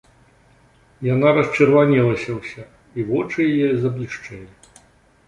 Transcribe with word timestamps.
Яна 1.07 1.33
расчырванелася 1.39 2.29
ўся, 2.39 2.63
і 2.97 3.05
вочы 3.11 3.39
яе 3.53 3.69
заблішчэлі. 3.85 4.49